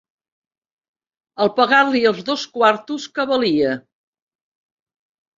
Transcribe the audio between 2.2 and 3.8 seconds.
dos quartos, que valia